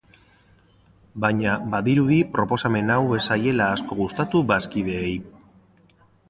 Baina, 1.25 1.51
badirudi 1.73 2.17
proposamen 2.37 2.89
hau 2.95 3.03
ez 3.19 3.21
zaiela 3.29 3.69
asko 3.75 3.99
gustatu 4.01 4.43
bazkideei. 4.55 5.13